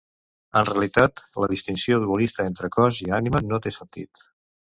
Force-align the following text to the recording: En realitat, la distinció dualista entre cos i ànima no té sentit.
En 0.61 0.67
realitat, 0.69 1.21
la 1.43 1.49
distinció 1.51 1.99
dualista 2.05 2.45
entre 2.53 2.69
cos 2.77 3.01
i 3.05 3.13
ànima 3.21 3.45
no 3.51 3.63
té 3.67 3.77
sentit. 3.79 4.27